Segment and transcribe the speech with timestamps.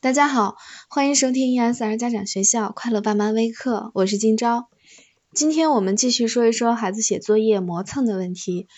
[0.00, 0.54] 大家好，
[0.88, 4.66] 欢迎收听 ESR 家长学校快乐爸妈微课，我是金钊。
[5.34, 8.68] 今天我们继续说一说孩子写作业磨蹭的问题。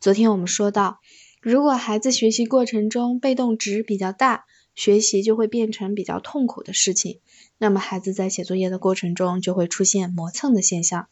[0.00, 0.98] 昨天我们说到，
[1.40, 7.20] 如果孩子学习过程中被动值比较大，学习就会变成比较痛苦的事情，
[7.56, 11.06] 那么孩子在写作业的过程中就会出现磨蹭的现象。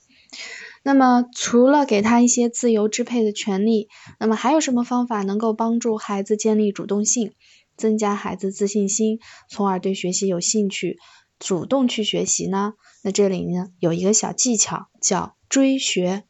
[0.82, 3.86] 那么除了给他一些自由支配的权利，
[4.18, 7.34] 那么还有什么方法能够帮助孩子建立主动性？
[7.82, 9.18] 增加孩子自信心，
[9.48, 11.00] 从而对学习有兴趣，
[11.40, 12.74] 主动去学习呢？
[13.02, 16.22] 那这里呢有一个小技巧叫追学。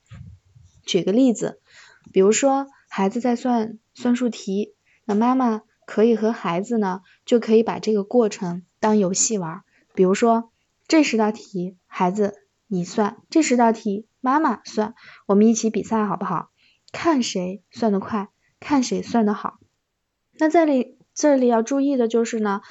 [0.87, 1.61] 举个例子，
[2.11, 4.75] 比如说孩子在算算术题，
[5.05, 9.61] 那妈妈可以和孩子呢就可以把这个过程当游戏玩。
[9.95, 10.51] 比如说
[10.89, 12.35] 这十道题孩子
[12.67, 14.95] 你算，这十道题妈妈算，
[15.27, 16.49] 我们一起比赛好不好？
[16.91, 19.59] 看谁算得快，看谁算得好。
[20.39, 20.97] 那这里。
[21.15, 22.63] 这里要注意的就是呢，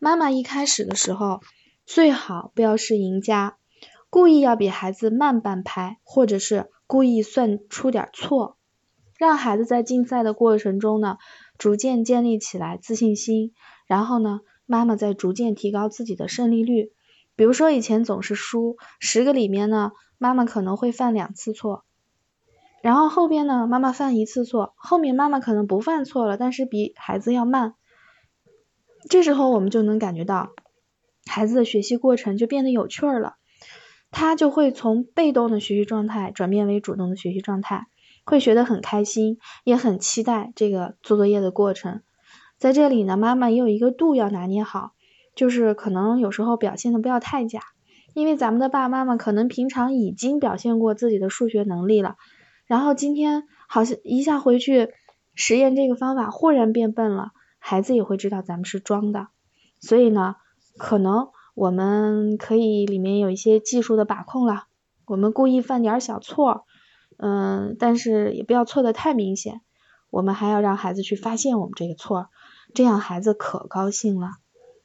[0.00, 1.40] 妈妈一开始的时候
[1.86, 3.56] 最好不要是赢家，
[4.10, 8.56] 故意要比孩子慢半拍，或者是故意算出点错，
[9.16, 11.18] 让孩子在竞赛的过程中呢，
[11.56, 13.52] 逐渐建立起来自信心，
[13.86, 16.92] 然后呢，妈妈再逐渐提高自己的胜利率。
[17.36, 21.84] 比如说以前总是输，十个里面呢，妈妈可能会犯两次错。
[22.82, 27.74] 然后后边呢，妈妈犯一次错，后面妈妈可能不犯错了，但是比孩子要慢。
[29.08, 30.50] 这时候我们就能感觉到，
[31.26, 33.34] 孩子的学习过程就变得有趣儿了，
[34.10, 37.86] 他就会从被动的学习状态转变为主动的学习状态，
[38.24, 42.00] 会学得很开心，也很期待这个做作业的过程。
[42.56, 44.92] 在这里呢，妈妈也有一个度要拿捏好，
[45.34, 47.60] 就是可能有时候表现的不要太假，
[48.14, 52.16] 因为咱们的爸爸妈妈可能平常已经表现过自己的数学能力了，
[52.66, 54.88] 然后今天好像一下回去
[55.34, 57.32] 实验这个方法，忽然变笨了。
[57.66, 59.28] 孩子也会知道咱们是装的，
[59.80, 60.36] 所以呢，
[60.76, 64.66] 可能我们可以里面有一些技术的把控了。
[65.06, 66.66] 我们故意犯点小错，
[67.16, 69.62] 嗯，但是也不要错的太明显。
[70.10, 72.28] 我们还要让孩子去发现我们这个错，
[72.74, 74.32] 这样孩子可高兴了。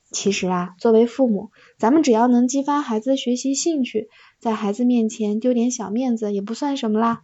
[0.10, 4.08] 其实啊，作为父母，咱们只要能激发孩子学习兴趣，
[4.40, 7.24] 在孩子面前丢点小面子也不算什么啦。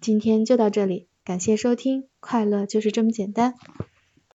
[0.00, 3.54] 今天就到这里，感谢收听，快乐就是这么简单。